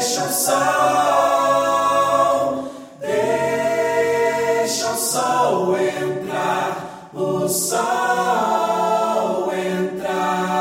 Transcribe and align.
Deixa 0.00 0.24
o 0.24 0.30
sol, 0.30 0.54
deixa 3.00 4.92
o 4.92 4.96
sol 4.96 5.76
entrar, 5.76 7.10
o 7.12 7.46
sol 7.46 7.92
entrar. 9.52 10.56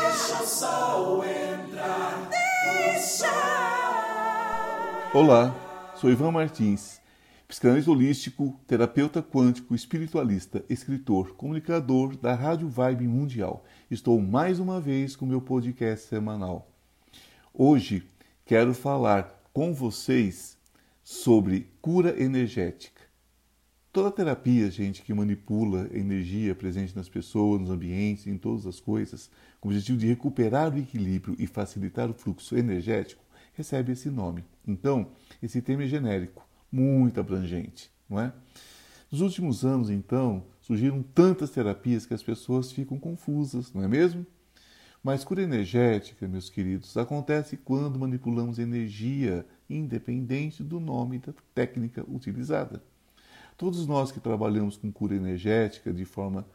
deixa 0.06 0.36
o 0.40 0.46
sol 0.46 1.24
entrar, 1.24 2.30
sol. 3.00 3.30
Olá, 5.12 5.52
sou 5.96 6.08
Ivan 6.10 6.30
Martins, 6.30 7.00
psicanalista 7.50 7.90
holístico, 7.90 8.60
terapeuta 8.64 9.20
quântico, 9.20 9.74
espiritualista, 9.74 10.64
escritor, 10.68 11.34
comunicador 11.34 12.16
da 12.16 12.32
Rádio 12.32 12.68
Vibe 12.68 13.08
Mundial. 13.08 13.64
Estou 13.90 14.20
mais 14.20 14.60
uma 14.60 14.80
vez 14.80 15.16
com 15.16 15.26
meu 15.26 15.40
podcast 15.40 16.06
semanal. 16.06 16.70
Hoje 17.52 18.08
quero 18.44 18.72
falar 18.72 19.42
com 19.52 19.74
vocês 19.74 20.56
sobre 21.02 21.66
cura 21.82 22.22
energética. 22.22 23.00
Toda 23.92 24.12
terapia, 24.12 24.70
gente, 24.70 25.02
que 25.02 25.12
manipula 25.12 25.90
a 25.92 25.98
energia 25.98 26.54
presente 26.54 26.94
nas 26.94 27.08
pessoas, 27.08 27.60
nos 27.60 27.70
ambientes, 27.70 28.28
em 28.28 28.38
todas 28.38 28.64
as 28.64 28.78
coisas, 28.78 29.28
com 29.60 29.68
o 29.68 29.72
objetivo 29.72 29.98
de 29.98 30.06
recuperar 30.06 30.72
o 30.72 30.78
equilíbrio 30.78 31.34
e 31.36 31.48
facilitar 31.48 32.08
o 32.08 32.14
fluxo 32.14 32.56
energético, 32.56 33.24
recebe 33.54 33.90
esse 33.90 34.08
nome. 34.08 34.44
Então, 34.64 35.10
esse 35.42 35.60
tema 35.60 35.82
é 35.82 35.88
genérico, 35.88 36.48
muito 36.70 37.18
abrangente, 37.20 37.90
não 38.08 38.20
é? 38.20 38.32
Nos 39.10 39.20
últimos 39.20 39.64
anos, 39.64 39.90
então, 39.90 40.44
surgiram 40.60 41.02
tantas 41.02 41.50
terapias 41.50 42.06
que 42.06 42.14
as 42.14 42.22
pessoas 42.22 42.70
ficam 42.70 42.98
confusas, 42.98 43.72
não 43.72 43.82
é 43.82 43.88
mesmo? 43.88 44.24
Mas 45.02 45.24
cura 45.24 45.42
energética, 45.42 46.28
meus 46.28 46.50
queridos, 46.50 46.96
acontece 46.96 47.56
quando 47.56 47.98
manipulamos 47.98 48.58
energia, 48.58 49.46
independente 49.68 50.62
do 50.62 50.78
nome 50.78 51.18
da 51.18 51.32
técnica 51.54 52.04
utilizada. 52.06 52.82
Todos 53.56 53.86
nós 53.86 54.12
que 54.12 54.20
trabalhamos 54.20 54.76
com 54.76 54.92
cura 54.92 55.14
energética 55.14 55.92
de 55.92 56.04
forma 56.04 56.46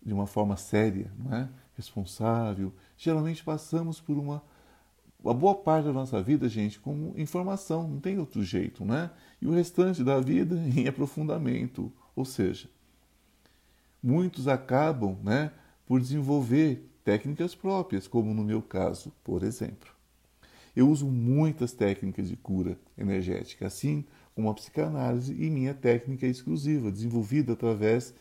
de 0.00 0.14
uma 0.14 0.26
forma 0.26 0.56
séria, 0.56 1.10
não 1.18 1.36
é? 1.36 1.48
responsável, 1.76 2.72
geralmente 2.96 3.44
passamos 3.44 4.00
por 4.00 4.16
uma 4.16 4.42
a 5.24 5.34
boa 5.34 5.54
parte 5.54 5.86
da 5.86 5.92
nossa 5.92 6.22
vida, 6.22 6.48
gente, 6.48 6.78
como 6.78 7.12
informação, 7.16 7.88
não 7.88 8.00
tem 8.00 8.18
outro 8.18 8.42
jeito, 8.42 8.84
né? 8.84 9.10
E 9.40 9.46
o 9.46 9.52
restante 9.52 10.02
da 10.02 10.20
vida 10.20 10.56
em 10.76 10.86
aprofundamento, 10.88 11.92
ou 12.14 12.24
seja, 12.24 12.68
muitos 14.02 14.48
acabam, 14.48 15.18
né, 15.22 15.52
por 15.86 16.00
desenvolver 16.00 16.88
técnicas 17.04 17.54
próprias, 17.54 18.06
como 18.06 18.34
no 18.34 18.44
meu 18.44 18.60
caso, 18.60 19.12
por 19.24 19.42
exemplo. 19.42 19.90
Eu 20.76 20.88
uso 20.88 21.06
muitas 21.06 21.72
técnicas 21.72 22.28
de 22.28 22.36
cura 22.36 22.78
energética, 22.96 23.66
assim 23.66 24.04
como 24.34 24.50
a 24.50 24.54
psicanálise 24.54 25.32
e 25.32 25.50
minha 25.50 25.74
técnica 25.74 26.26
exclusiva, 26.26 26.92
desenvolvida 26.92 27.54
através 27.54 28.14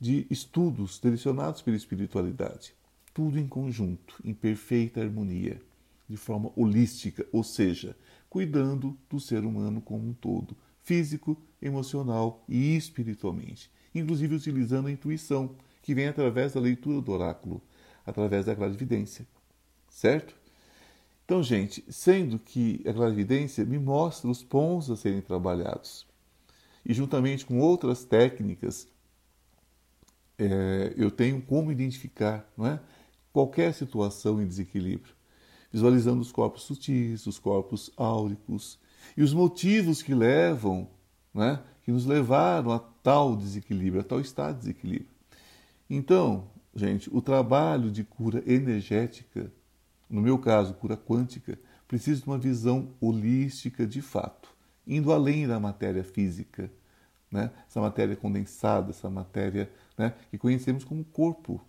de 0.00 0.26
estudos 0.30 0.98
direcionados 1.02 1.60
pela 1.60 1.76
espiritualidade. 1.76 2.72
Tudo 3.12 3.38
em 3.38 3.46
conjunto, 3.46 4.20
em 4.24 4.32
perfeita 4.32 5.00
harmonia, 5.00 5.60
de 6.08 6.16
forma 6.16 6.50
holística, 6.56 7.26
ou 7.32 7.44
seja, 7.44 7.94
cuidando 8.28 8.96
do 9.08 9.18
ser 9.18 9.44
humano 9.44 9.80
como 9.80 10.08
um 10.08 10.12
todo, 10.12 10.56
físico, 10.82 11.36
emocional 11.60 12.44
e 12.48 12.76
espiritualmente, 12.76 13.70
inclusive 13.94 14.34
utilizando 14.34 14.88
a 14.88 14.92
intuição, 14.92 15.54
que 15.82 15.94
vem 15.94 16.06
através 16.06 16.52
da 16.52 16.60
leitura 16.60 17.00
do 17.00 17.12
oráculo, 17.12 17.62
através 18.04 18.46
da 18.46 18.54
clarividência. 18.54 19.26
Certo? 19.88 20.34
Então, 21.24 21.42
gente, 21.42 21.84
sendo 21.88 22.38
que 22.38 22.82
a 22.86 22.92
clarividência 22.92 23.64
me 23.64 23.78
mostra 23.78 24.30
os 24.30 24.42
pontos 24.42 24.90
a 24.90 24.96
serem 24.96 25.20
trabalhados, 25.20 26.06
e 26.84 26.94
juntamente 26.94 27.44
com 27.44 27.58
outras 27.58 28.04
técnicas, 28.04 28.88
é, 30.38 30.94
eu 30.96 31.10
tenho 31.10 31.42
como 31.42 31.70
identificar 31.70 32.50
não 32.56 32.66
é, 32.66 32.80
qualquer 33.32 33.74
situação 33.74 34.40
em 34.40 34.46
desequilíbrio, 34.46 35.14
visualizando 35.70 36.20
os 36.20 36.32
corpos 36.32 36.62
sutis, 36.62 37.26
os 37.26 37.38
corpos 37.38 37.90
áuricos 37.96 38.78
e 39.16 39.22
os 39.22 39.32
motivos 39.32 40.02
que 40.02 40.14
levam, 40.14 40.88
né, 41.32 41.60
que 41.82 41.92
nos 41.92 42.06
levaram 42.06 42.72
a 42.72 42.78
tal 42.78 43.36
desequilíbrio, 43.36 44.00
a 44.00 44.04
tal 44.04 44.20
estado 44.20 44.54
de 44.54 44.60
desequilíbrio. 44.60 45.08
Então, 45.88 46.48
gente, 46.74 47.08
o 47.14 47.20
trabalho 47.20 47.90
de 47.90 48.04
cura 48.04 48.42
energética, 48.46 49.50
no 50.08 50.20
meu 50.20 50.38
caso, 50.38 50.74
cura 50.74 50.96
quântica, 50.96 51.58
precisa 51.86 52.20
de 52.20 52.26
uma 52.26 52.38
visão 52.38 52.90
holística 53.00 53.86
de 53.86 54.02
fato, 54.02 54.50
indo 54.86 55.12
além 55.12 55.46
da 55.46 55.58
matéria 55.58 56.04
física, 56.04 56.70
né? 57.30 57.50
essa 57.66 57.80
matéria 57.80 58.16
condensada, 58.16 58.90
essa 58.90 59.08
matéria 59.08 59.70
né, 59.96 60.14
que 60.30 60.38
conhecemos 60.38 60.84
como 60.84 61.04
corpo, 61.04 61.60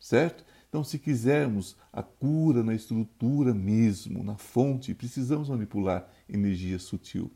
certo? 0.00 0.44
Então, 0.68 0.84
se 0.84 0.98
quisermos 0.98 1.76
a 1.92 2.02
cura 2.02 2.62
na 2.62 2.74
estrutura 2.74 3.54
mesmo, 3.54 4.22
na 4.22 4.36
fonte, 4.36 4.94
precisamos 4.94 5.48
manipular 5.48 6.08
energia 6.28 6.78
sutil. 6.78 7.30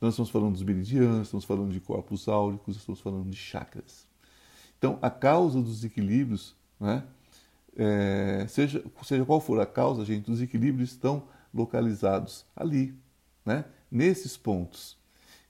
Nós 0.00 0.14
estamos 0.14 0.30
falando 0.30 0.52
dos 0.52 0.62
meridianos, 0.62 1.26
estamos 1.26 1.44
falando 1.44 1.72
de 1.72 1.80
corpos 1.80 2.28
áuricos, 2.28 2.76
estamos 2.76 3.00
falando 3.00 3.28
de 3.28 3.36
chakras. 3.36 4.06
Então, 4.78 4.98
a 5.02 5.10
causa 5.10 5.60
dos 5.60 5.76
desequilíbrios, 5.76 6.54
né, 6.80 7.04
é, 7.76 8.46
seja, 8.48 8.82
seja 9.02 9.24
qual 9.24 9.40
for 9.40 9.60
a 9.60 9.66
causa, 9.66 10.04
gente, 10.04 10.30
os 10.30 10.40
equilíbrios 10.40 10.92
estão 10.92 11.24
localizados 11.52 12.46
ali, 12.56 12.94
né, 13.44 13.64
nesses 13.90 14.36
pontos. 14.36 14.96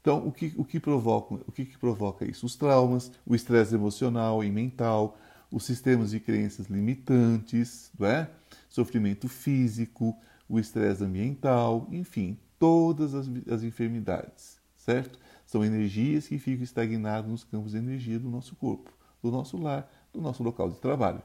Então, 0.01 0.27
o 0.27 0.33
que, 0.33 0.55
o 0.57 0.65
que, 0.65 0.81
provoca, 0.81 1.35
o 1.47 1.53
que, 1.53 1.67
que 1.67 1.77
provoca 1.77 2.25
isso? 2.25 2.47
Os 2.47 2.57
traumas, 2.57 3.13
o 3.27 3.35
estresse 3.35 3.75
emocional 3.75 4.43
e 4.43 4.51
mental, 4.51 5.19
os 5.51 5.65
sistemas 5.65 6.11
de 6.11 6.21
crenças 6.21 6.67
limitantes, 6.67 7.91
é? 8.01 8.29
sofrimento 8.69 9.29
físico, 9.29 10.17
o 10.49 10.59
estresse 10.59 11.05
ambiental, 11.05 11.87
enfim, 11.91 12.39
todas 12.59 13.15
as, 13.15 13.29
as 13.51 13.63
enfermidades, 13.63 14.59
certo? 14.77 15.19
São 15.47 15.65
energias 15.65 16.29
que 16.29 16.39
ficam 16.39 16.65
estagnadas 16.65 17.31
nos 17.31 17.45
campos 17.45 17.73
de 17.73 17.79
energia 17.79 18.19
do 18.19 18.29
nosso 18.29 18.55
corpo, 18.57 18.93
do 19.23 19.31
nosso 19.31 19.57
lar, 19.57 19.91
do 20.13 20.21
nosso 20.21 20.43
local 20.43 20.71
de 20.71 20.79
trabalho. 20.79 21.23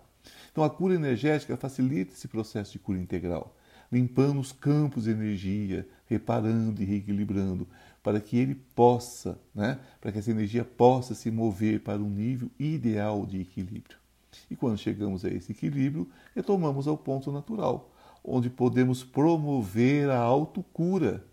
Então, 0.52 0.64
a 0.64 0.70
cura 0.70 0.96
energética 0.96 1.58
facilita 1.58 2.14
esse 2.14 2.28
processo 2.28 2.72
de 2.72 2.80
cura 2.80 2.98
integral, 2.98 3.56
limpando 3.92 4.40
os 4.40 4.52
campos 4.52 5.04
de 5.04 5.12
energia, 5.12 5.88
reparando 6.06 6.82
e 6.82 6.86
reequilibrando, 6.86 7.68
para 8.02 8.20
que 8.20 8.38
ele 8.38 8.56
possa, 8.56 9.40
né, 9.54 9.80
para 10.00 10.12
que 10.12 10.20
essa 10.20 10.32
energia 10.32 10.64
possa 10.64 11.14
se 11.14 11.30
mover 11.30 11.82
para 11.82 12.02
um 12.02 12.10
nível 12.10 12.50
ideal 12.60 13.26
de 13.26 13.42
equilíbrio. 13.42 14.03
E 14.50 14.56
quando 14.56 14.78
chegamos 14.78 15.24
a 15.26 15.30
esse 15.30 15.52
equilíbrio, 15.52 16.10
retomamos 16.36 16.88
ao 16.88 16.98
ponto 16.98 17.32
natural, 17.32 17.92
onde 18.24 18.50
podemos 18.50 19.04
promover 19.04 20.10
a 20.10 20.20
autocura, 20.20 21.26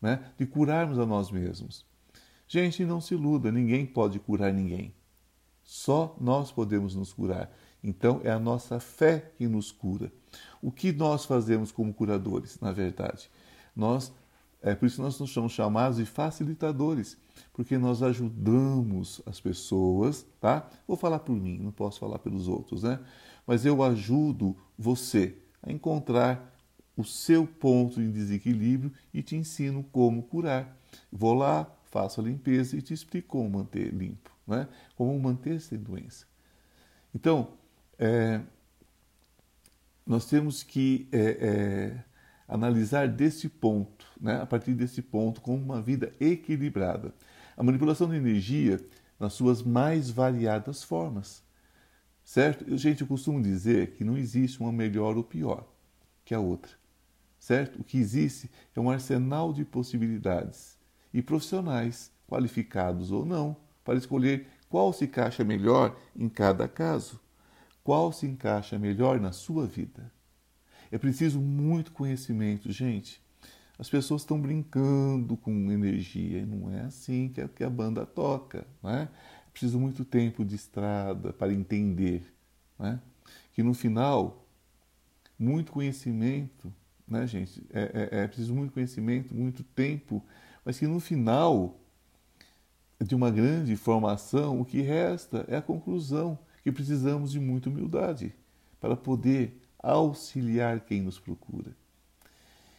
né? 0.00 0.32
de 0.38 0.46
curarmos 0.46 0.98
a 0.98 1.06
nós 1.06 1.30
mesmos. 1.30 1.84
Gente, 2.46 2.84
não 2.84 3.00
se 3.00 3.14
iluda, 3.14 3.50
ninguém 3.50 3.86
pode 3.86 4.18
curar 4.18 4.52
ninguém. 4.52 4.94
Só 5.62 6.14
nós 6.20 6.52
podemos 6.52 6.94
nos 6.94 7.12
curar. 7.12 7.50
Então 7.82 8.20
é 8.22 8.30
a 8.30 8.38
nossa 8.38 8.78
fé 8.78 9.32
que 9.36 9.48
nos 9.48 9.72
cura. 9.72 10.12
O 10.60 10.70
que 10.70 10.92
nós 10.92 11.24
fazemos 11.24 11.72
como 11.72 11.92
curadores, 11.92 12.58
na 12.60 12.70
verdade? 12.70 13.30
Nós 13.74 14.12
é 14.64 14.74
por 14.74 14.86
isso 14.86 15.02
nós 15.02 15.20
nos 15.20 15.30
somos 15.30 15.52
chamados 15.52 15.98
de 15.98 16.06
facilitadores, 16.06 17.18
porque 17.52 17.76
nós 17.76 18.02
ajudamos 18.02 19.20
as 19.26 19.38
pessoas, 19.38 20.26
tá? 20.40 20.66
Vou 20.88 20.96
falar 20.96 21.18
por 21.18 21.36
mim, 21.36 21.58
não 21.58 21.70
posso 21.70 22.00
falar 22.00 22.18
pelos 22.18 22.48
outros, 22.48 22.82
né? 22.82 22.98
Mas 23.46 23.66
eu 23.66 23.82
ajudo 23.82 24.56
você 24.78 25.36
a 25.62 25.70
encontrar 25.70 26.50
o 26.96 27.04
seu 27.04 27.46
ponto 27.46 28.00
de 28.00 28.10
desequilíbrio 28.10 28.90
e 29.12 29.22
te 29.22 29.36
ensino 29.36 29.84
como 29.92 30.22
curar. 30.22 30.74
Vou 31.12 31.34
lá, 31.34 31.70
faço 31.84 32.22
a 32.22 32.24
limpeza 32.24 32.74
e 32.74 32.80
te 32.80 32.94
explico 32.94 33.28
como 33.28 33.50
manter 33.50 33.92
limpo, 33.92 34.30
né? 34.46 34.66
Como 34.96 35.18
manter 35.20 35.60
sem 35.60 35.78
doença. 35.78 36.24
Então, 37.14 37.48
é, 37.98 38.40
nós 40.06 40.24
temos 40.24 40.62
que 40.62 41.06
é, 41.12 41.18
é, 41.20 42.04
analisar 42.54 43.08
desse 43.08 43.48
ponto, 43.48 44.06
né, 44.20 44.40
a 44.40 44.46
partir 44.46 44.74
desse 44.74 45.02
ponto, 45.02 45.40
como 45.40 45.60
uma 45.60 45.82
vida 45.82 46.12
equilibrada. 46.20 47.12
A 47.56 47.62
manipulação 47.62 48.08
da 48.08 48.16
energia 48.16 48.80
nas 49.18 49.32
suas 49.32 49.60
mais 49.60 50.08
variadas 50.08 50.82
formas. 50.84 51.42
Certo? 52.24 52.76
Gente, 52.76 53.00
eu 53.00 53.06
costumo 53.06 53.42
dizer 53.42 53.92
que 53.92 54.04
não 54.04 54.16
existe 54.16 54.60
uma 54.60 54.70
melhor 54.70 55.16
ou 55.16 55.24
pior 55.24 55.66
que 56.24 56.32
a 56.32 56.38
outra. 56.38 56.72
Certo? 57.40 57.80
O 57.80 57.84
que 57.84 57.98
existe 57.98 58.48
é 58.74 58.80
um 58.80 58.88
arsenal 58.88 59.52
de 59.52 59.64
possibilidades 59.64 60.78
e 61.12 61.20
profissionais, 61.20 62.10
qualificados 62.28 63.10
ou 63.10 63.26
não, 63.26 63.56
para 63.84 63.98
escolher 63.98 64.46
qual 64.68 64.92
se 64.92 65.04
encaixa 65.04 65.42
melhor 65.42 65.96
em 66.16 66.28
cada 66.28 66.68
caso, 66.68 67.20
qual 67.82 68.12
se 68.12 68.26
encaixa 68.26 68.78
melhor 68.78 69.20
na 69.20 69.32
sua 69.32 69.66
vida. 69.66 70.10
É 70.94 70.98
preciso 70.98 71.40
muito 71.40 71.90
conhecimento, 71.90 72.70
gente. 72.70 73.20
As 73.76 73.90
pessoas 73.90 74.22
estão 74.22 74.40
brincando 74.40 75.36
com 75.36 75.50
energia 75.72 76.38
e 76.38 76.46
não 76.46 76.70
é 76.70 76.82
assim 76.82 77.30
que 77.30 77.40
a, 77.40 77.48
que 77.48 77.64
a 77.64 77.68
banda 77.68 78.06
toca, 78.06 78.64
não 78.80 78.90
é? 78.90 79.08
preciso 79.50 79.80
muito 79.80 80.04
tempo 80.04 80.44
de 80.44 80.54
estrada 80.54 81.32
para 81.32 81.52
entender, 81.52 82.22
é? 82.78 82.96
que 83.52 83.60
no 83.60 83.74
final, 83.74 84.46
muito 85.36 85.72
conhecimento, 85.72 86.72
né, 87.08 87.26
gente? 87.26 87.66
É, 87.72 88.10
é, 88.12 88.22
é 88.22 88.26
preciso 88.28 88.54
muito 88.54 88.72
conhecimento, 88.72 89.34
muito 89.34 89.64
tempo, 89.64 90.24
mas 90.64 90.78
que 90.78 90.86
no 90.86 91.00
final 91.00 91.76
de 93.04 93.16
uma 93.16 93.32
grande 93.32 93.74
formação, 93.74 94.60
o 94.60 94.64
que 94.64 94.80
resta 94.80 95.44
é 95.48 95.56
a 95.56 95.62
conclusão 95.62 96.38
que 96.62 96.70
precisamos 96.70 97.32
de 97.32 97.40
muita 97.40 97.68
humildade 97.68 98.32
para 98.80 98.94
poder 98.94 99.63
auxiliar 99.84 100.80
quem 100.80 101.02
nos 101.02 101.18
procura. 101.18 101.76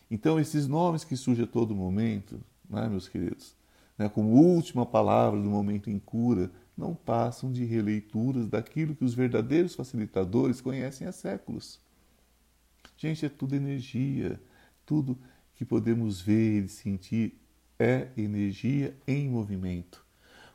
Então, 0.09 0.39
esses 0.39 0.67
nomes 0.67 1.03
que 1.03 1.15
surgem 1.15 1.45
a 1.45 1.47
todo 1.47 1.75
momento, 1.75 2.39
né, 2.69 2.87
meus 2.87 3.07
queridos, 3.07 3.55
né, 3.97 4.07
como 4.09 4.29
última 4.29 4.85
palavra 4.85 5.41
do 5.41 5.49
momento 5.49 5.89
em 5.89 5.99
cura, 5.99 6.51
não 6.77 6.93
passam 6.93 7.51
de 7.51 7.63
releituras 7.63 8.47
daquilo 8.47 8.95
que 8.95 9.05
os 9.05 9.13
verdadeiros 9.13 9.75
facilitadores 9.75 10.61
conhecem 10.61 11.07
há 11.07 11.11
séculos. 11.11 11.79
Gente, 12.97 13.25
é 13.25 13.29
tudo 13.29 13.55
energia, 13.55 14.39
tudo 14.85 15.17
que 15.55 15.65
podemos 15.65 16.21
ver 16.21 16.65
e 16.65 16.69
sentir 16.69 17.39
é 17.79 18.09
energia 18.17 18.95
em 19.07 19.29
movimento. 19.29 20.05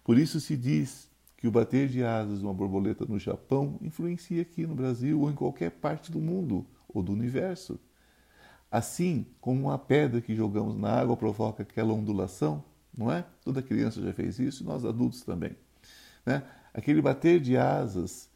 Por 0.05 0.19
isso 0.19 0.41
se 0.41 0.57
diz 0.57 1.10
que 1.41 1.49
o 1.49 1.51
bater 1.51 1.89
de 1.89 2.05
asas 2.05 2.41
de 2.41 2.45
uma 2.45 2.53
borboleta 2.53 3.07
no 3.07 3.19
Japão 3.19 3.79
influencia 3.81 4.43
aqui 4.43 4.67
no 4.67 4.75
Brasil 4.75 5.19
ou 5.23 5.31
em 5.31 5.35
qualquer 5.35 5.71
parte 5.71 6.13
do 6.13 6.21
mundo 6.21 6.67
ou 6.87 7.03
do 7.03 7.13
universo. 7.13 7.81
Assim 8.71 9.27
como 9.41 9.69
uma 9.69 9.79
pedra 9.79 10.21
que 10.21 10.35
jogamos 10.35 10.77
na 10.77 10.93
água 10.93 11.17
provoca 11.17 11.63
aquela 11.63 11.95
ondulação, 11.95 12.63
não 12.97 13.11
é? 13.11 13.25
Toda 13.43 13.63
criança 13.63 14.03
já 14.03 14.13
fez 14.13 14.39
isso 14.39 14.63
e 14.63 14.67
nós 14.67 14.85
adultos 14.85 15.23
também. 15.23 15.57
Né? 16.27 16.43
Aquele 16.75 17.01
bater 17.01 17.41
de 17.41 17.57
asas, 17.57 18.29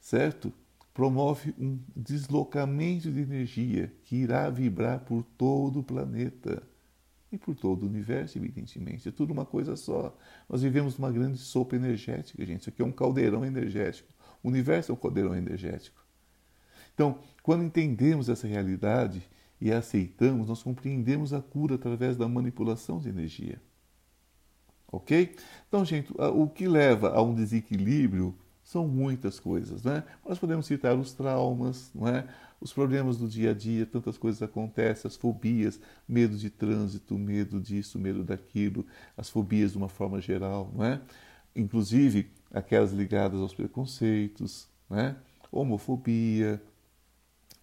certo? 0.00 0.52
Promove 0.92 1.54
um 1.56 1.78
deslocamento 1.94 3.12
de 3.12 3.20
energia 3.20 3.92
que 4.02 4.16
irá 4.16 4.50
vibrar 4.50 5.00
por 5.00 5.22
todo 5.22 5.78
o 5.78 5.84
planeta 5.84 6.60
e 7.30 7.36
por 7.36 7.54
todo 7.54 7.82
o 7.82 7.86
universo, 7.86 8.38
evidentemente. 8.38 9.08
É 9.08 9.12
tudo 9.12 9.32
uma 9.32 9.44
coisa 9.44 9.76
só. 9.76 10.16
Nós 10.48 10.62
vivemos 10.62 10.98
uma 10.98 11.12
grande 11.12 11.38
sopa 11.38 11.76
energética, 11.76 12.44
gente. 12.44 12.60
Isso 12.60 12.70
aqui 12.70 12.82
é 12.82 12.84
um 12.84 12.92
caldeirão 12.92 13.44
energético. 13.44 14.08
O 14.42 14.48
universo 14.48 14.92
é 14.92 14.94
um 14.94 14.98
caldeirão 14.98 15.34
energético. 15.34 16.02
Então, 16.94 17.18
quando 17.42 17.64
entendemos 17.64 18.28
essa 18.28 18.46
realidade 18.46 19.22
e 19.60 19.72
a 19.72 19.78
aceitamos, 19.78 20.48
nós 20.48 20.62
compreendemos 20.62 21.32
a 21.32 21.40
cura 21.40 21.74
através 21.74 22.16
da 22.16 22.28
manipulação 22.28 22.98
de 22.98 23.08
energia. 23.08 23.60
Ok? 24.90 25.36
Então, 25.68 25.84
gente, 25.84 26.12
o 26.16 26.48
que 26.48 26.66
leva 26.66 27.10
a 27.10 27.22
um 27.22 27.34
desequilíbrio 27.34 28.34
são 28.62 28.86
muitas 28.86 29.38
coisas, 29.38 29.82
né? 29.82 30.04
Nós 30.26 30.38
podemos 30.38 30.66
citar 30.66 30.96
os 30.96 31.12
traumas, 31.12 31.90
não 31.94 32.08
é? 32.08 32.26
Os 32.60 32.72
problemas 32.72 33.16
do 33.16 33.28
dia 33.28 33.50
a 33.50 33.54
dia, 33.54 33.86
tantas 33.86 34.18
coisas 34.18 34.42
acontecem, 34.42 35.08
as 35.08 35.16
fobias, 35.16 35.80
medo 36.08 36.36
de 36.36 36.50
trânsito, 36.50 37.16
medo 37.18 37.60
disso, 37.60 37.98
medo 37.98 38.24
daquilo, 38.24 38.84
as 39.16 39.30
fobias 39.30 39.72
de 39.72 39.78
uma 39.78 39.88
forma 39.88 40.20
geral, 40.20 40.72
não 40.74 40.84
é? 40.84 41.00
Inclusive 41.54 42.30
aquelas 42.50 42.92
ligadas 42.92 43.40
aos 43.40 43.54
preconceitos, 43.54 44.68
não 44.88 44.98
é? 44.98 45.16
Homofobia, 45.52 46.60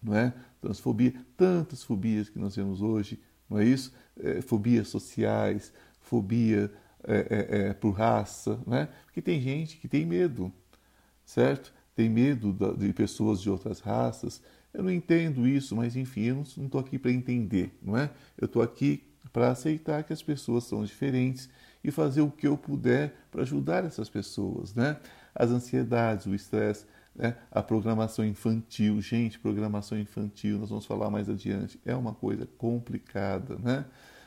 não 0.02 0.14
é? 0.14 0.32
Transfobia, 0.60 1.14
tantas 1.36 1.82
fobias 1.82 2.28
que 2.28 2.38
nós 2.38 2.56
vemos 2.56 2.80
hoje, 2.80 3.20
não 3.48 3.58
é 3.58 3.64
isso? 3.64 3.92
É, 4.18 4.40
fobias 4.40 4.88
sociais, 4.88 5.72
fobia 6.00 6.72
é, 7.04 7.16
é, 7.16 7.68
é 7.68 7.74
por 7.74 7.90
raça, 7.90 8.60
né? 8.66 8.88
Porque 9.04 9.22
tem 9.22 9.40
gente 9.40 9.76
que 9.76 9.88
tem 9.88 10.04
medo, 10.04 10.52
certo? 11.24 11.72
Tem 11.94 12.08
medo 12.08 12.56
de 12.76 12.92
pessoas 12.92 13.40
de 13.40 13.48
outras 13.50 13.80
raças. 13.80 14.42
Eu 14.76 14.82
não 14.82 14.90
entendo 14.90 15.48
isso, 15.48 15.74
mas 15.74 15.96
enfim, 15.96 16.24
eu 16.24 16.34
não 16.34 16.42
estou 16.42 16.78
aqui 16.78 16.98
para 16.98 17.10
entender, 17.10 17.74
não 17.80 17.96
é? 17.96 18.10
Eu 18.36 18.44
estou 18.44 18.60
aqui 18.60 19.02
para 19.32 19.50
aceitar 19.50 20.04
que 20.04 20.12
as 20.12 20.22
pessoas 20.22 20.64
são 20.64 20.84
diferentes 20.84 21.48
e 21.82 21.90
fazer 21.90 22.20
o 22.20 22.30
que 22.30 22.46
eu 22.46 22.58
puder 22.58 23.14
para 23.30 23.40
ajudar 23.40 23.86
essas 23.86 24.10
pessoas, 24.10 24.74
né? 24.74 24.98
As 25.34 25.48
ansiedades, 25.50 26.26
o 26.26 26.34
estresse, 26.34 26.84
né? 27.14 27.38
a 27.50 27.62
programação 27.62 28.22
infantil, 28.22 29.00
gente, 29.00 29.38
programação 29.38 29.98
infantil, 29.98 30.58
nós 30.58 30.68
vamos 30.68 30.84
falar 30.84 31.08
mais 31.08 31.30
adiante, 31.30 31.80
é 31.82 31.96
uma 31.96 32.12
coisa 32.12 32.46
complicada, 32.58 33.56
né? 33.56 33.86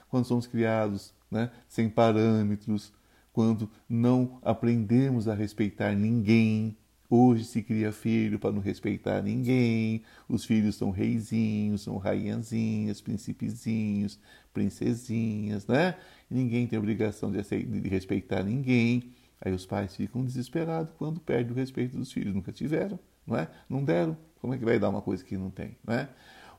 Quando 0.10 0.26
somos 0.26 0.48
criados, 0.48 1.14
né, 1.30 1.52
sem 1.68 1.88
parâmetros, 1.88 2.92
quando 3.32 3.70
não 3.88 4.40
aprendemos 4.42 5.28
a 5.28 5.36
respeitar 5.36 5.94
ninguém, 5.94 6.76
Hoje 7.10 7.44
se 7.44 7.64
cria 7.64 7.92
filho 7.92 8.38
para 8.38 8.52
não 8.52 8.62
respeitar 8.62 9.22
ninguém. 9.24 10.04
Os 10.28 10.46
filhos 10.46 10.76
são 10.76 10.92
reizinhos, 10.92 11.82
são 11.82 11.98
rainhazinhas, 11.98 13.02
principezinhos, 13.02 14.20
princesinhas, 14.54 15.66
né? 15.66 15.96
ninguém 16.30 16.68
tem 16.68 16.78
obrigação 16.78 17.32
de, 17.32 17.42
de 17.42 17.90
respeitar 17.90 18.44
ninguém. 18.44 19.12
Aí 19.42 19.52
os 19.52 19.66
pais 19.66 19.96
ficam 19.96 20.24
desesperados 20.24 20.94
quando 20.98 21.20
perdem 21.20 21.52
o 21.52 21.56
respeito 21.56 21.98
dos 21.98 22.12
filhos. 22.12 22.34
Nunca 22.34 22.52
tiveram, 22.52 23.00
não 23.26 23.38
é? 23.38 23.50
Não 23.68 23.84
deram. 23.84 24.16
Como 24.40 24.54
é 24.54 24.58
que 24.58 24.66
vai 24.66 24.78
dar 24.78 24.90
uma 24.90 25.02
coisa 25.02 25.24
que 25.24 25.36
não 25.36 25.50
tem, 25.50 25.78
né? 25.86 26.10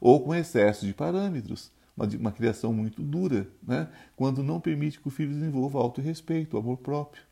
Ou 0.00 0.20
com 0.24 0.34
excesso 0.34 0.84
de 0.84 0.92
parâmetros. 0.92 1.70
Uma, 2.18 2.32
criação 2.32 2.72
muito 2.72 3.02
dura, 3.02 3.46
né? 3.62 3.86
quando 4.16 4.42
não 4.42 4.58
permite 4.58 4.98
que 4.98 5.06
o 5.06 5.10
filho 5.10 5.34
desenvolva 5.34 5.78
auto-respeito, 5.78 6.56
amor 6.56 6.78
próprio. 6.78 7.22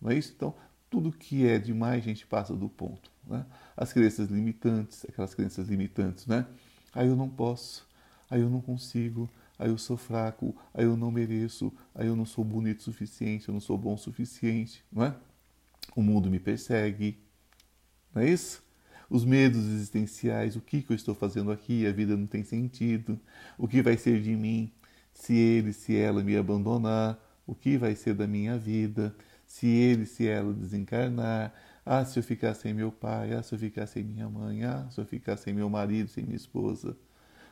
Não 0.00 0.12
é 0.12 0.14
isso? 0.14 0.32
Então, 0.36 0.54
tudo 0.92 1.10
que 1.10 1.48
é 1.48 1.58
demais 1.58 2.04
a 2.04 2.06
gente 2.06 2.26
passa 2.26 2.54
do 2.54 2.68
ponto. 2.68 3.10
Né? 3.26 3.46
As 3.74 3.94
crenças 3.94 4.28
limitantes, 4.28 5.06
aquelas 5.08 5.34
crenças 5.34 5.66
limitantes, 5.66 6.26
né? 6.26 6.46
Aí 6.92 7.08
eu 7.08 7.16
não 7.16 7.30
posso, 7.30 7.88
aí 8.28 8.42
eu 8.42 8.50
não 8.50 8.60
consigo, 8.60 9.26
aí 9.58 9.70
eu 9.70 9.78
sou 9.78 9.96
fraco, 9.96 10.54
aí 10.74 10.84
eu 10.84 10.94
não 10.94 11.10
mereço, 11.10 11.72
aí 11.94 12.06
eu 12.06 12.14
não 12.14 12.26
sou 12.26 12.44
bonito 12.44 12.80
o 12.80 12.82
suficiente, 12.82 13.48
eu 13.48 13.54
não 13.54 13.60
sou 13.60 13.78
bom 13.78 13.94
o 13.94 13.98
suficiente, 13.98 14.84
não 14.92 15.04
é? 15.04 15.14
O 15.96 16.02
mundo 16.02 16.30
me 16.30 16.38
persegue, 16.38 17.18
não 18.14 18.20
é 18.20 18.28
isso? 18.28 18.62
Os 19.08 19.24
medos 19.24 19.64
existenciais, 19.64 20.56
o 20.56 20.60
que, 20.60 20.82
que 20.82 20.92
eu 20.92 20.96
estou 20.96 21.14
fazendo 21.14 21.50
aqui? 21.50 21.86
A 21.86 21.92
vida 21.92 22.14
não 22.18 22.26
tem 22.26 22.44
sentido. 22.44 23.18
O 23.56 23.66
que 23.66 23.80
vai 23.80 23.96
ser 23.96 24.20
de 24.20 24.36
mim 24.36 24.70
se 25.14 25.34
ele, 25.34 25.72
se 25.72 25.96
ela 25.96 26.22
me 26.22 26.36
abandonar? 26.36 27.18
O 27.46 27.54
que 27.54 27.78
vai 27.78 27.94
ser 27.94 28.14
da 28.14 28.26
minha 28.26 28.58
vida? 28.58 29.14
Se 29.52 29.66
ele, 29.66 30.06
se 30.06 30.26
ela 30.26 30.50
desencarnar, 30.54 31.52
ah, 31.84 32.02
se 32.06 32.18
eu 32.18 32.22
ficar 32.22 32.54
sem 32.54 32.72
meu 32.72 32.90
pai, 32.90 33.34
ah, 33.34 33.42
se 33.42 33.54
eu 33.54 33.58
ficar 33.58 33.86
sem 33.86 34.02
minha 34.02 34.26
mãe, 34.26 34.64
ah, 34.64 34.88
se 34.90 34.98
eu 34.98 35.04
ficar 35.04 35.36
sem 35.36 35.52
meu 35.52 35.68
marido, 35.68 36.08
sem 36.08 36.24
minha 36.24 36.36
esposa, 36.36 36.96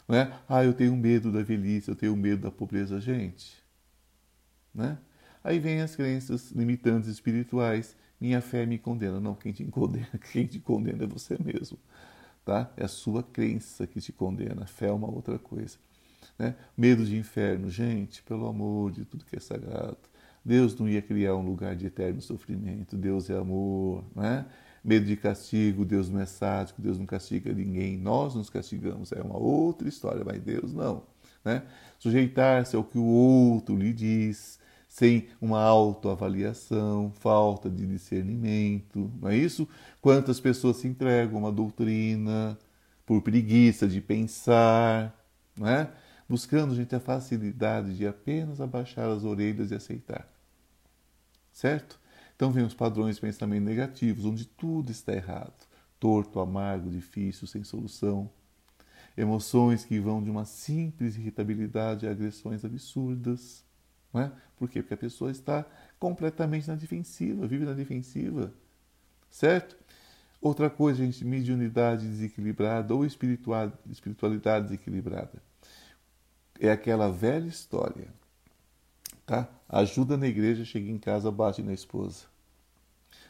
não 0.09 0.17
é? 0.17 0.33
Ah, 0.49 0.65
eu 0.65 0.73
tenho 0.73 0.97
medo 0.97 1.31
da 1.31 1.43
velhice, 1.43 1.91
eu 1.91 1.95
tenho 1.95 2.17
medo 2.17 2.41
da 2.43 2.51
pobreza, 2.51 2.99
gente, 3.03 3.63
né? 4.75 4.97
Aí 5.45 5.59
vem 5.59 5.83
as 5.83 5.95
crenças 5.95 6.51
limitantes 6.53 7.09
espirituais. 7.11 7.95
Minha 8.21 8.41
fé 8.41 8.65
me 8.65 8.79
condena. 8.79 9.21
Não, 9.21 9.35
quem 9.35 9.53
te 9.53 9.65
condena, 9.67 10.09
quem 10.33 10.47
te 10.47 10.59
condena 10.59 11.05
é 11.05 11.07
você 11.07 11.37
mesmo, 11.43 11.79
tá? 12.47 12.73
É 12.79 12.85
a 12.85 12.89
sua 12.89 13.23
crença 13.23 13.87
que 13.87 14.01
te 14.01 14.13
condena. 14.13 14.67
Fé 14.67 14.87
é 14.87 14.93
uma 14.93 15.11
outra 15.11 15.39
coisa, 15.39 15.77
né? 16.39 16.57
Medo 16.77 17.05
de 17.05 17.17
inferno, 17.19 17.69
gente, 17.71 18.23
pelo 18.23 18.47
amor 18.47 18.91
de 18.91 19.05
tudo 19.05 19.25
que 19.27 19.37
é 19.37 19.41
sagrado. 19.41 20.10
Deus 20.45 20.79
não 20.79 20.89
ia 20.89 21.03
criar 21.03 21.37
um 21.37 21.45
lugar 21.45 21.77
de 21.77 21.87
eterno 21.87 22.21
sofrimento. 22.21 22.97
Deus 22.97 23.29
é 23.31 23.37
amor, 23.37 24.05
né? 24.15 24.47
Medo 24.83 25.05
de 25.05 25.17
castigo, 25.17 25.85
Deus 25.85 26.09
não 26.09 26.21
é 26.21 26.27
sádico, 26.27 26.81
Deus 26.81 26.99
não 26.99 27.05
castiga 27.05 27.53
ninguém. 27.53 27.99
Nós 27.99 28.35
nos 28.35 28.49
castigamos, 28.49 29.13
é 29.13 29.21
uma 29.21 29.37
outra 29.37 29.87
história, 29.89 30.25
mas 30.25 30.41
Deus 30.41 30.73
não. 30.73 31.03
Né? 31.45 31.63
Sujeitar-se 31.99 32.77
ao 32.77 32.85
que 32.85 32.99
o 32.99 33.05
outro 33.05 33.77
lhe 33.77 33.93
diz, 33.93 34.59
sem 34.89 35.29
uma 35.41 35.63
autoavaliação, 35.63 37.13
falta 37.15 37.71
de 37.71 37.87
discernimento, 37.87 39.11
não 39.21 39.29
é 39.29 39.37
isso? 39.37 39.69
Quantas 40.01 40.41
pessoas 40.41 40.79
se 40.79 40.89
entregam 40.89 41.37
a 41.37 41.41
uma 41.41 41.53
doutrina 41.53 42.59
por 43.07 43.23
preguiça 43.23 43.87
de 43.87 44.01
pensar, 44.01 45.15
não 45.57 45.69
é? 45.69 45.91
Buscando, 46.31 46.77
gente, 46.77 46.95
a 46.95 47.01
facilidade 47.01 47.97
de 47.97 48.07
apenas 48.07 48.61
abaixar 48.61 49.09
as 49.09 49.25
orelhas 49.25 49.73
e 49.73 49.75
aceitar. 49.75 50.29
Certo? 51.53 51.99
Então 52.37 52.53
vem 52.53 52.65
os 52.65 52.73
padrões 52.73 53.17
de 53.17 53.21
pensamento 53.21 53.65
negativos, 53.65 54.25
onde 54.25 54.45
tudo 54.45 54.93
está 54.93 55.13
errado, 55.13 55.67
torto, 55.99 56.39
amargo, 56.39 56.89
difícil, 56.89 57.49
sem 57.49 57.65
solução. 57.65 58.31
Emoções 59.17 59.85
que 59.85 59.99
vão 59.99 60.23
de 60.23 60.31
uma 60.31 60.45
simples 60.45 61.17
irritabilidade 61.17 62.07
a 62.07 62.13
agressões 62.13 62.65
absurdas. 62.65 63.65
Não 64.15 64.21
é? 64.21 64.33
Por 64.57 64.71
quê? 64.71 64.83
Porque 64.83 64.95
a 64.95 64.99
pessoa 64.99 65.33
está 65.33 65.67
completamente 65.99 66.69
na 66.69 66.77
defensiva, 66.77 67.45
vive 67.45 67.65
na 67.65 67.73
defensiva, 67.73 68.55
certo? 69.29 69.77
Outra 70.41 70.71
coisa, 70.71 71.05
gente, 71.05 71.25
mediunidade 71.25 72.07
desequilibrada 72.07 72.95
ou 72.95 73.05
espiritualidade 73.05 74.69
desequilibrada. 74.69 75.50
É 76.61 76.71
aquela 76.71 77.11
velha 77.11 77.49
história, 77.49 78.09
tá? 79.25 79.49
Ajuda 79.67 80.19
na 80.19 80.29
igreja, 80.29 80.63
chega 80.63 80.91
em 80.91 80.99
casa, 80.99 81.31
bate 81.31 81.63
na 81.63 81.73
esposa. 81.73 82.27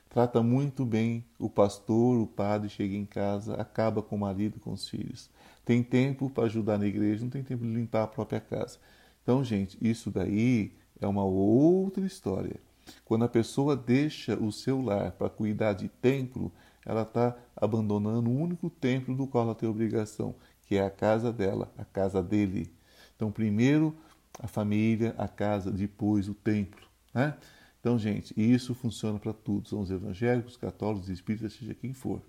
Trata 0.08 0.42
muito 0.42 0.84
bem 0.84 1.24
o 1.38 1.48
pastor, 1.48 2.18
o 2.18 2.26
padre, 2.26 2.68
chega 2.68 2.96
em 2.96 3.06
casa, 3.06 3.54
acaba 3.54 4.02
com 4.02 4.16
o 4.16 4.18
marido, 4.18 4.58
com 4.58 4.72
os 4.72 4.88
filhos. 4.88 5.30
Tem 5.64 5.80
tempo 5.80 6.28
para 6.28 6.46
ajudar 6.46 6.76
na 6.76 6.86
igreja, 6.88 7.22
não 7.22 7.30
tem 7.30 7.44
tempo 7.44 7.64
de 7.64 7.72
limpar 7.72 8.02
a 8.02 8.08
própria 8.08 8.40
casa. 8.40 8.78
Então, 9.22 9.44
gente, 9.44 9.78
isso 9.80 10.10
daí 10.10 10.72
é 11.00 11.06
uma 11.06 11.24
outra 11.24 12.04
história. 12.04 12.56
Quando 13.04 13.24
a 13.24 13.28
pessoa 13.28 13.76
deixa 13.76 14.34
o 14.34 14.50
seu 14.50 14.82
lar 14.82 15.12
para 15.12 15.30
cuidar 15.30 15.74
de 15.74 15.88
templo, 15.88 16.50
ela 16.84 17.02
está 17.02 17.36
abandonando 17.54 18.28
o 18.28 18.36
único 18.36 18.68
templo 18.68 19.14
do 19.14 19.28
qual 19.28 19.44
ela 19.44 19.54
tem 19.54 19.68
obrigação, 19.68 20.34
que 20.66 20.74
é 20.74 20.84
a 20.84 20.90
casa 20.90 21.32
dela, 21.32 21.72
a 21.78 21.84
casa 21.84 22.20
dele. 22.20 22.79
Então, 23.20 23.30
primeiro 23.30 23.94
a 24.38 24.48
família, 24.48 25.14
a 25.18 25.28
casa, 25.28 25.70
depois 25.70 26.26
o 26.26 26.32
templo. 26.32 26.88
Né? 27.12 27.36
Então, 27.78 27.98
gente, 27.98 28.32
isso 28.34 28.74
funciona 28.74 29.18
para 29.18 29.34
todos, 29.34 29.68
são 29.68 29.82
os 29.82 29.90
evangélicos, 29.90 30.56
católicos, 30.56 31.10
espíritas, 31.10 31.52
seja 31.52 31.74
quem 31.74 31.92
for. 31.92 32.22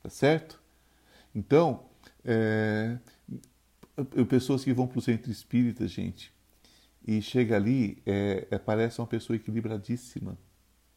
Tá 0.00 0.08
certo? 0.08 0.62
Então, 1.34 1.82
é, 2.24 2.96
pessoas 4.28 4.62
que 4.62 4.72
vão 4.72 4.86
para 4.86 5.00
o 5.00 5.02
centro 5.02 5.32
espírita, 5.32 5.88
gente, 5.88 6.32
e 7.04 7.20
chega 7.20 7.56
ali, 7.56 8.00
é, 8.06 8.46
é, 8.52 8.58
parece 8.58 9.00
uma 9.00 9.08
pessoa 9.08 9.34
equilibradíssima, 9.34 10.38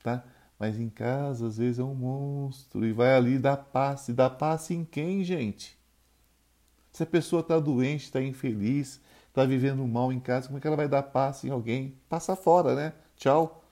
tá? 0.03 0.23
Mas 0.59 0.79
em 0.79 0.89
casa, 0.89 1.47
às 1.47 1.57
vezes, 1.57 1.79
é 1.79 1.83
um 1.83 1.95
monstro 1.95 2.85
e 2.85 2.93
vai 2.93 3.15
ali 3.15 3.39
dar 3.39 3.57
passe. 3.57 4.13
Dá 4.13 4.29
passe 4.29 4.75
em 4.75 4.85
quem, 4.85 5.23
gente? 5.23 5.75
Se 6.91 7.01
a 7.01 7.07
pessoa 7.07 7.39
está 7.39 7.59
doente, 7.59 8.03
está 8.03 8.21
infeliz, 8.21 9.01
está 9.33 9.45
vivendo 9.45 9.85
mal 9.87 10.13
em 10.13 10.19
casa, 10.19 10.47
como 10.47 10.57
é 10.57 10.61
que 10.61 10.67
ela 10.67 10.77
vai 10.77 10.87
dar 10.87 11.03
passe 11.03 11.47
em 11.47 11.51
alguém? 11.51 11.97
Passa 12.07 12.35
fora, 12.35 12.75
né? 12.75 12.93
Tchau 13.15 13.63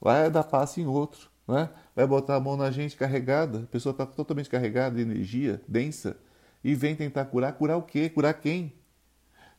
vai 0.00 0.30
dar 0.30 0.44
passe 0.44 0.80
em 0.80 0.86
outro, 0.86 1.28
né? 1.46 1.68
vai 1.94 2.06
botar 2.06 2.36
a 2.36 2.40
mão 2.40 2.56
na 2.56 2.70
gente 2.70 2.96
carregada, 2.96 3.60
a 3.60 3.66
pessoa 3.66 3.90
está 3.92 4.06
totalmente 4.06 4.48
carregada 4.48 4.96
de 4.96 5.02
energia 5.02 5.60
densa 5.66 6.16
e 6.62 6.74
vem 6.74 6.94
tentar 6.94 7.24
curar. 7.26 7.52
Curar 7.52 7.76
o 7.76 7.82
quê? 7.82 8.08
Curar 8.08 8.34
quem? 8.34 8.72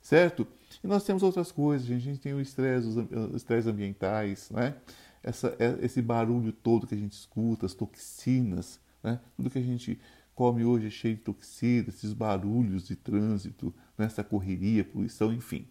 Certo? 0.02 0.48
E 0.84 0.88
nós 0.88 1.04
temos 1.04 1.24
outras 1.24 1.52
coisas, 1.52 1.86
gente. 1.86 2.02
a 2.02 2.12
gente 2.12 2.20
tem 2.20 2.34
o 2.34 2.40
estresse, 2.40 2.88
os 2.88 3.36
estresses 3.36 3.68
ambientais, 3.68 4.50
né? 4.50 4.76
Essa, 5.22 5.56
é, 5.60 5.78
esse 5.82 6.02
barulho 6.02 6.54
todo 6.54 6.88
que 6.88 6.96
a 6.96 6.98
gente 6.98 7.12
escuta, 7.12 7.66
as 7.66 7.74
toxinas, 7.74 8.80
né? 9.04 9.20
tudo 9.36 9.50
que 9.50 9.60
a 9.60 9.62
gente 9.62 10.00
come 10.40 10.64
hoje 10.64 10.88
é 10.88 10.90
cheio 10.90 11.18
de 11.18 11.22
toxinas, 11.22 11.96
esses 11.96 12.14
barulhos 12.14 12.88
de 12.88 12.96
trânsito, 12.96 13.74
nessa 13.98 14.22
né? 14.22 14.28
correria, 14.30 14.86
poluição, 14.86 15.34
enfim 15.34 15.68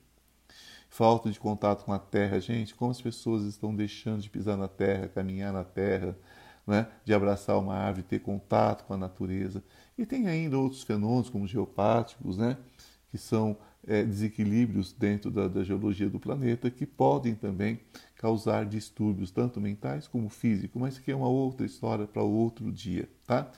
falta 0.90 1.30
de 1.30 1.38
contato 1.38 1.84
com 1.84 1.92
a 1.92 1.98
terra. 1.98 2.38
Gente, 2.38 2.74
como 2.74 2.90
as 2.90 3.00
pessoas 3.00 3.44
estão 3.44 3.74
deixando 3.74 4.20
de 4.20 4.28
pisar 4.28 4.56
na 4.56 4.68
terra, 4.68 5.08
caminhar 5.08 5.52
na 5.52 5.64
terra, 5.64 6.16
né? 6.66 6.86
de 7.04 7.14
abraçar 7.14 7.58
uma 7.58 7.74
árvore, 7.74 8.02
ter 8.02 8.20
contato 8.20 8.84
com 8.84 8.92
a 8.92 8.96
natureza. 8.96 9.62
E 9.96 10.04
tem 10.04 10.28
ainda 10.28 10.58
outros 10.58 10.82
fenômenos, 10.82 11.30
como 11.30 11.46
geopáticos, 11.46 12.36
né? 12.36 12.56
que 13.10 13.18
são 13.18 13.56
é, 13.86 14.02
desequilíbrios 14.02 14.92
dentro 14.92 15.30
da, 15.30 15.48
da, 15.48 15.64
geologia 15.64 16.10
do 16.10 16.18
planeta, 16.18 16.70
que 16.70 16.84
podem 16.84 17.34
também 17.34 17.80
causar 18.16 18.66
distúrbios, 18.66 19.30
tanto 19.30 19.60
mentais 19.60 20.08
como 20.08 20.28
físicos, 20.28 20.80
mas 20.80 20.98
que 20.98 21.10
é 21.10 21.16
uma 21.16 21.28
outra 21.28 21.64
história 21.64 22.06
para 22.06 22.22
outro 22.22 22.72
dia. 22.72 23.08
Tá? 23.26 23.50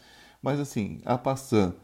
Mas 0.42 0.58
assim, 0.60 1.00
a 1.04 1.18
passã 1.18 1.74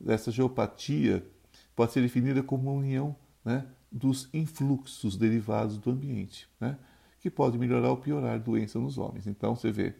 dessa 0.00 0.30
geopatia 0.30 1.26
pode 1.74 1.92
ser 1.92 2.00
definida 2.00 2.42
como 2.42 2.70
uma 2.70 2.78
união 2.78 3.14
né, 3.44 3.66
dos 3.90 4.28
influxos 4.32 5.16
derivados 5.16 5.78
do 5.78 5.90
ambiente, 5.90 6.48
né? 6.60 6.78
que 7.20 7.30
pode 7.30 7.58
melhorar 7.58 7.90
ou 7.90 7.96
piorar 7.96 8.34
a 8.34 8.38
doença 8.38 8.78
nos 8.78 8.98
homens. 8.98 9.26
Então 9.26 9.54
você 9.54 9.70
vê, 9.70 9.94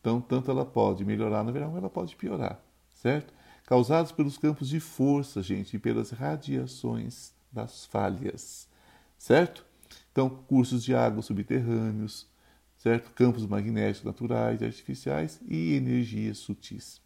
então 0.00 0.20
tanto 0.20 0.50
ela 0.50 0.64
pode 0.64 1.04
melhorar 1.04 1.44
no 1.44 1.52
verão, 1.52 1.76
ela 1.76 1.90
pode 1.90 2.16
piorar, 2.16 2.60
certo? 2.94 3.32
Causados 3.66 4.10
pelos 4.10 4.38
campos 4.38 4.68
de 4.68 4.80
força, 4.80 5.42
gente, 5.42 5.76
e 5.76 5.78
pelas 5.78 6.10
radiações 6.10 7.32
das 7.50 7.84
falhas, 7.84 8.68
certo? 9.18 9.64
Então, 10.10 10.28
cursos 10.28 10.82
de 10.84 10.94
água 10.94 11.22
subterrâneos, 11.22 12.26
certo? 12.82 13.12
Campos 13.14 13.46
magnéticos 13.46 14.04
naturais 14.04 14.60
e 14.60 14.64
artificiais 14.64 15.40
e 15.48 15.74
energias 15.74 16.38
sutis. 16.38 17.00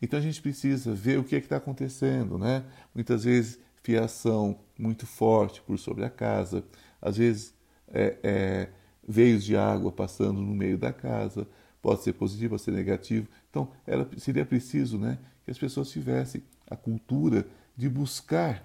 Então 0.00 0.20
a 0.20 0.22
gente 0.22 0.40
precisa 0.40 0.94
ver 0.94 1.18
o 1.18 1.24
que 1.24 1.34
é 1.34 1.40
que 1.40 1.46
está 1.46 1.56
acontecendo, 1.56 2.38
né? 2.38 2.64
Muitas 2.94 3.24
vezes 3.24 3.58
fiação 3.82 4.60
muito 4.78 5.04
forte 5.04 5.60
por 5.62 5.78
sobre 5.78 6.04
a 6.04 6.10
casa, 6.10 6.64
às 7.02 7.16
vezes 7.16 7.52
é, 7.88 8.16
é, 8.22 8.68
veios 9.06 9.42
de 9.42 9.56
água 9.56 9.90
passando 9.90 10.40
no 10.40 10.54
meio 10.54 10.78
da 10.78 10.92
casa, 10.92 11.46
pode 11.82 12.02
ser 12.02 12.12
positivo, 12.12 12.50
pode 12.50 12.62
ser 12.62 12.72
negativo. 12.72 13.26
Então, 13.50 13.68
seria 14.18 14.46
preciso 14.46 14.96
né, 14.96 15.18
que 15.44 15.50
as 15.50 15.58
pessoas 15.58 15.90
tivessem 15.90 16.42
a 16.70 16.76
cultura 16.76 17.46
de 17.76 17.88
buscar 17.88 18.64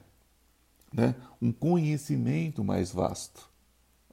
né, 0.94 1.16
um 1.42 1.52
conhecimento 1.52 2.64
mais 2.64 2.92
vasto. 2.92 3.50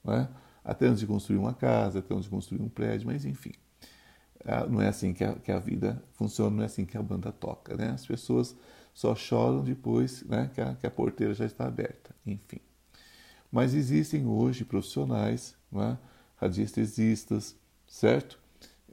Né? 0.04 0.28
Até 0.68 0.87
antes 0.87 1.00
de 1.00 1.06
construir 1.06 1.38
uma 1.38 1.54
casa, 1.54 2.00
até 2.00 2.12
antes 2.12 2.25
de 2.25 2.30
construir 2.30 2.60
um 2.60 2.68
prédio, 2.68 3.06
mas 3.06 3.25
enfim. 3.25 3.52
Ah, 4.44 4.66
não 4.66 4.82
é 4.82 4.88
assim 4.88 5.14
que 5.14 5.25
a, 5.25 5.34
que 5.34 5.50
a 5.50 5.58
vida 5.58 6.02
funciona, 6.12 6.56
não 6.56 6.62
é 6.62 6.66
assim 6.66 6.84
que 6.84 6.98
a 6.98 7.02
banda 7.02 7.32
toca. 7.32 7.75
Né? 7.75 7.88
As 7.88 8.06
pessoas 8.06 8.54
só 8.92 9.14
choram 9.14 9.64
depois 9.64 10.22
né, 10.25 10.50
que, 10.54 10.60
a, 10.60 10.75
que 10.75 10.87
a 10.87 10.90
porteira 10.90 11.32
já 11.32 11.46
está 11.46 11.66
aberta, 11.66 12.14
enfim. 12.26 12.60
Mas 13.50 13.72
existem 13.72 14.26
hoje 14.26 14.62
profissionais, 14.62 15.56
né, 15.72 15.96
radiestesistas, 16.37 17.56
certo? 17.87 18.38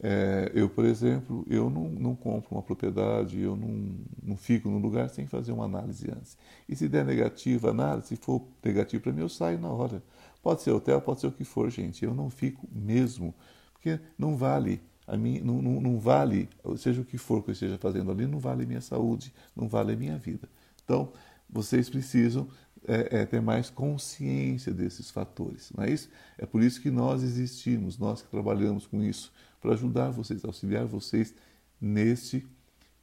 É, 0.02 0.52
eu, 0.54 0.70
por 0.70 0.86
exemplo, 0.86 1.46
eu 1.50 1.70
não, 1.70 1.90
não, 1.90 2.16
compro 2.16 2.56
uma 2.56 2.62
propriedade, 2.62 3.40
eu 3.40 3.56
não, 3.56 3.96
não 4.24 4.38
fico 4.38 4.70
no 4.70 4.78
lugar 4.78 5.10
sem 5.10 5.28
fazer 5.28 5.52
uma 5.52 5.66
análise 5.66 6.10
antes. 6.10 6.38
E 6.70 6.76
se 6.76 6.88
der 6.88 7.04
negativa 7.04 7.68
a 7.68 7.72
análise, 7.72 8.08
se 8.08 8.16
for 8.16 8.42
negativo 8.64 9.04
para 9.04 9.12
mim, 9.12 9.22
eu 9.22 9.30
saio 9.30 9.60
na 9.60 9.70
hora. 9.70 10.02
Pode 10.46 10.62
ser 10.62 10.70
hotel, 10.70 11.02
pode 11.02 11.22
ser 11.22 11.26
o 11.26 11.32
que 11.32 11.44
for, 11.44 11.72
gente. 11.72 12.06
Eu 12.06 12.14
não 12.14 12.30
fico 12.30 12.70
mesmo, 12.72 13.34
porque 13.74 14.00
não 14.16 14.38
vale 14.38 14.80
a 15.08 15.18
mim 15.18 15.40
não, 15.40 15.60
não, 15.60 15.82
não, 15.82 16.00
vale, 16.00 16.48
seja 16.78 17.02
o 17.02 17.04
que 17.04 17.18
for 17.18 17.42
que 17.42 17.50
eu 17.50 17.54
esteja 17.54 17.80
fazendo 17.80 18.12
ali, 18.12 18.28
não 18.28 18.38
vale 18.38 18.64
minha 18.64 18.80
saúde, 18.80 19.34
não 19.56 19.68
vale 19.68 19.94
a 19.94 19.96
minha 19.96 20.20
vida. 20.20 20.48
Então, 20.84 21.12
vocês 21.50 21.90
precisam 21.90 22.48
é, 22.88 23.22
é, 23.22 23.26
ter 23.26 23.42
mais 23.42 23.72
consciência 23.72 24.72
desses 24.72 25.10
fatores, 25.10 25.72
não 25.76 25.84
é 25.84 25.90
isso? 25.90 26.10
É 26.38 26.46
por 26.46 26.62
isso 26.62 26.80
que 26.80 26.92
nós 26.92 27.24
existimos, 27.24 27.98
nós 27.98 28.22
que 28.22 28.28
trabalhamos 28.30 28.86
com 28.86 29.02
isso, 29.02 29.34
para 29.60 29.74
ajudar 29.74 30.12
vocês, 30.12 30.46
auxiliar 30.46 30.86
vocês 30.86 31.34
neste, 31.82 32.46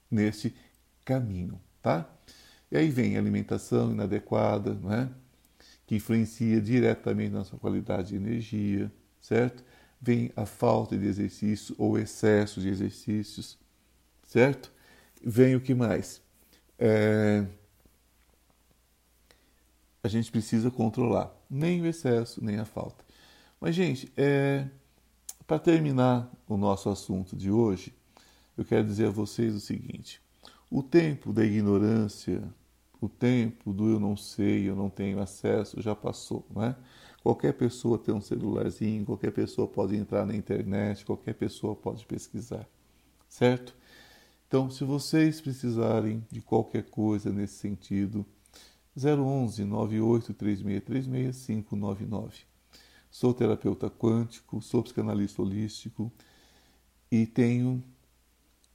neste 0.09 0.55
caminho, 1.05 1.61
tá? 1.83 2.09
E 2.71 2.77
aí 2.77 2.89
vem 2.89 3.19
alimentação 3.19 3.91
inadequada, 3.91 4.75
não 4.75 4.93
é? 4.93 5.09
Que 5.93 5.97
influencia 5.97 6.59
diretamente 6.59 7.33
na 7.33 7.45
sua 7.45 7.59
qualidade 7.59 8.09
de 8.09 8.17
energia, 8.17 8.91
certo? 9.21 9.63
vem 10.01 10.33
a 10.35 10.47
falta 10.47 10.97
de 10.97 11.07
exercício 11.07 11.75
ou 11.77 11.99
excesso 11.99 12.63
de 12.63 12.69
exercícios, 12.69 13.59
certo? 14.25 14.73
Vem 15.23 15.55
o 15.55 15.61
que 15.61 15.75
mais? 15.75 16.23
É... 16.79 17.45
A 20.03 20.09
gente 20.09 20.33
precisa 20.33 20.71
controlar 20.71 21.31
nem 21.49 21.83
o 21.83 21.87
excesso, 21.87 22.43
nem 22.43 22.59
a 22.59 22.65
falta. 22.65 23.05
Mas, 23.61 23.75
gente, 23.75 24.11
é... 24.17 24.67
para 25.47 25.59
terminar 25.59 26.33
o 26.49 26.57
nosso 26.57 26.89
assunto 26.89 27.37
de 27.37 27.51
hoje, 27.51 27.95
eu 28.57 28.65
quero 28.65 28.87
dizer 28.87 29.09
a 29.09 29.11
vocês 29.11 29.55
o 29.55 29.61
seguinte: 29.61 30.23
o 30.71 30.83
tempo 30.83 31.35
da 31.35 31.45
ignorância, 31.45 32.43
o 33.03 33.09
tempo 33.09 33.73
do 33.73 33.91
eu 33.91 33.99
não 33.99 34.17
sei, 34.17 34.69
eu 34.69 34.77
não 34.77 34.89
tenho 34.89 35.21
acesso, 35.21 35.83
já 35.83 35.95
passou, 35.95 36.47
não 36.55 36.63
é? 36.63 36.77
Qualquer 37.21 37.53
pessoa 37.53 37.99
tem 37.99 38.15
um 38.15 38.21
celularzinho, 38.21 39.05
qualquer 39.05 39.33
pessoa 39.33 39.67
pode 39.67 39.97
entrar 39.97 40.25
na 40.25 40.37
internet, 40.37 41.05
qualquer 41.05 41.35
pessoa 41.35 41.75
pode 41.75 42.07
pesquisar, 42.07 42.65
certo? 43.29 43.75
Então, 44.47 44.71
se 44.71 44.85
vocês 44.85 45.41
precisarem 45.41 46.25
de 46.31 46.41
qualquer 46.41 46.85
coisa 46.85 47.33
nesse 47.33 47.55
sentido, 47.55 48.25
011 48.97 49.65
983636 49.65 51.47
599. 51.47 52.45
Sou 53.11 53.35
terapeuta 53.35 53.91
quântico, 53.91 54.63
sou 54.63 54.83
psicanalista 54.83 55.43
holístico 55.43 56.13
e 57.11 57.27
tenho 57.27 57.83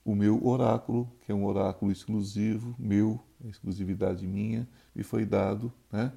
o 0.03 0.15
meu 0.15 0.45
oráculo, 0.45 1.11
que 1.21 1.31
é 1.31 1.35
um 1.35 1.45
oráculo 1.45 1.91
exclusivo, 1.91 2.75
meu, 2.77 3.19
exclusividade 3.45 4.25
minha, 4.25 4.67
me 4.95 5.03
foi 5.03 5.25
dado, 5.25 5.71
né? 5.91 6.11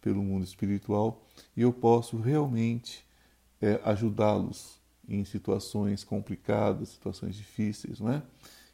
pelo 0.00 0.22
mundo 0.22 0.44
espiritual 0.44 1.26
e 1.56 1.62
eu 1.62 1.72
posso 1.72 2.16
realmente 2.16 3.04
é, 3.60 3.80
ajudá-los 3.84 4.80
em 5.08 5.24
situações 5.24 6.04
complicadas, 6.04 6.90
situações 6.90 7.34
difíceis, 7.34 7.98
não 7.98 8.12
é? 8.12 8.22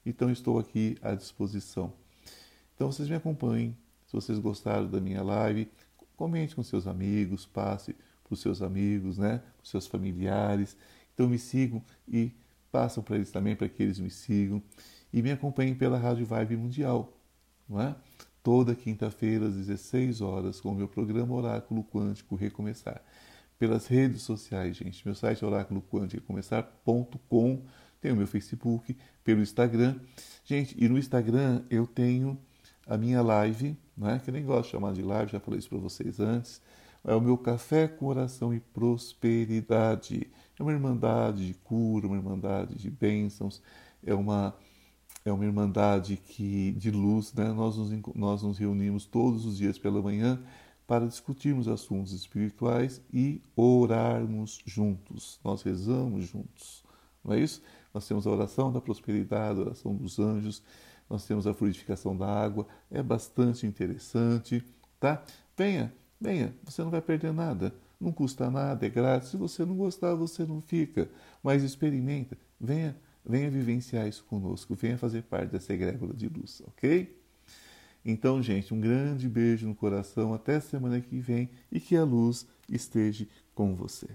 Então 0.04 0.30
estou 0.30 0.58
aqui 0.58 0.98
à 1.00 1.14
disposição. 1.14 1.92
Então 2.74 2.90
vocês 2.90 3.08
me 3.08 3.14
acompanhem. 3.14 3.76
Se 4.06 4.12
vocês 4.12 4.38
gostaram 4.38 4.90
da 4.90 5.00
minha 5.00 5.22
live, 5.22 5.70
comente 6.16 6.54
com 6.54 6.62
seus 6.62 6.86
amigos, 6.86 7.46
passe 7.46 7.94
para 8.24 8.34
os 8.34 8.40
seus 8.40 8.60
amigos, 8.60 9.16
né? 9.16 9.38
Para 9.38 9.62
os 9.62 9.70
seus 9.70 9.86
familiares. 9.86 10.76
Então 11.14 11.28
me 11.28 11.38
sigam 11.38 11.82
e 12.06 12.32
passam 12.70 13.02
para 13.02 13.16
eles 13.16 13.30
também, 13.30 13.54
para 13.56 13.68
que 13.68 13.82
eles 13.82 13.98
me 13.98 14.10
sigam. 14.10 14.62
E 15.12 15.22
me 15.22 15.30
acompanhem 15.30 15.74
pela 15.74 15.98
Rádio 15.98 16.26
Vibe 16.26 16.56
Mundial, 16.56 17.12
é? 17.80 17.94
Toda 18.42 18.74
quinta-feira, 18.74 19.46
às 19.46 19.54
16 19.54 20.20
horas, 20.20 20.60
com 20.60 20.70
o 20.70 20.74
meu 20.74 20.88
programa 20.88 21.34
Oráculo 21.34 21.84
Quântico 21.84 22.34
Recomeçar. 22.34 23.00
Pelas 23.58 23.86
redes 23.86 24.22
sociais, 24.22 24.76
gente. 24.76 25.06
Meu 25.06 25.14
site 25.14 25.44
é. 25.44 25.48
Tem 28.00 28.10
o 28.10 28.16
meu 28.16 28.26
Facebook, 28.26 28.96
pelo 29.22 29.40
Instagram. 29.40 29.94
Gente, 30.44 30.74
e 30.76 30.88
no 30.88 30.98
Instagram 30.98 31.62
eu 31.70 31.86
tenho 31.86 32.36
a 32.86 32.96
minha 32.96 33.22
live, 33.22 33.76
né, 33.96 34.20
que 34.22 34.30
eu 34.30 34.34
nem 34.34 34.44
gosto 34.44 34.64
de 34.64 34.70
chamar 34.72 34.92
de 34.92 35.02
live, 35.02 35.30
já 35.30 35.40
falei 35.40 35.60
isso 35.60 35.68
para 35.68 35.78
vocês 35.78 36.18
antes, 36.18 36.60
é 37.04 37.14
o 37.14 37.20
meu 37.20 37.36
Café 37.36 37.88
com 37.88 38.06
Oração 38.06 38.54
e 38.54 38.60
Prosperidade. 38.60 40.28
É 40.58 40.62
uma 40.62 40.72
irmandade 40.72 41.46
de 41.46 41.54
cura, 41.54 42.06
uma 42.06 42.16
irmandade 42.16 42.76
de 42.76 42.90
bênçãos, 42.90 43.60
é 44.04 44.14
uma, 44.14 44.54
é 45.24 45.32
uma 45.32 45.44
irmandade 45.44 46.16
que, 46.16 46.72
de 46.72 46.90
luz. 46.90 47.32
Né? 47.32 47.52
Nós, 47.52 47.76
nos, 47.76 47.90
nós 48.14 48.42
nos 48.42 48.58
reunimos 48.58 49.06
todos 49.06 49.44
os 49.46 49.58
dias 49.58 49.78
pela 49.78 50.02
manhã 50.02 50.42
para 50.86 51.06
discutirmos 51.06 51.68
assuntos 51.68 52.12
espirituais 52.12 53.00
e 53.12 53.40
orarmos 53.56 54.60
juntos. 54.66 55.40
Nós 55.44 55.62
rezamos 55.62 56.26
juntos, 56.26 56.84
não 57.24 57.34
é 57.34 57.40
isso? 57.40 57.62
Nós 57.94 58.06
temos 58.06 58.26
a 58.26 58.30
oração 58.30 58.72
da 58.72 58.80
prosperidade, 58.80 59.58
a 59.58 59.62
oração 59.62 59.94
dos 59.94 60.18
anjos, 60.18 60.62
nós 61.08 61.26
temos 61.26 61.46
a 61.46 61.54
fluidificação 61.54 62.16
da 62.16 62.26
água, 62.26 62.66
é 62.90 63.02
bastante 63.02 63.66
interessante, 63.66 64.64
tá? 64.98 65.22
Venha, 65.56 65.92
venha, 66.20 66.54
você 66.64 66.82
não 66.82 66.90
vai 66.90 67.02
perder 67.02 67.32
nada, 67.32 67.74
não 68.00 68.10
custa 68.10 68.50
nada, 68.50 68.86
é 68.86 68.88
grátis. 68.88 69.28
Se 69.28 69.36
você 69.36 69.64
não 69.64 69.76
gostar, 69.76 70.14
você 70.14 70.44
não 70.44 70.60
fica, 70.60 71.10
mas 71.42 71.62
experimenta, 71.62 72.36
venha, 72.58 72.96
venha 73.24 73.50
vivenciar 73.50 74.08
isso 74.08 74.24
conosco, 74.24 74.74
venha 74.74 74.98
fazer 74.98 75.22
parte 75.22 75.50
dessa 75.50 75.72
egrégora 75.72 76.14
de 76.14 76.28
luz, 76.28 76.62
ok? 76.66 77.16
Então, 78.04 78.42
gente, 78.42 78.74
um 78.74 78.80
grande 78.80 79.28
beijo 79.28 79.66
no 79.66 79.74
coração, 79.74 80.34
até 80.34 80.58
semana 80.58 81.00
que 81.00 81.18
vem 81.18 81.48
e 81.70 81.78
que 81.78 81.96
a 81.96 82.04
luz 82.04 82.46
esteja 82.68 83.26
com 83.54 83.74
você. 83.76 84.08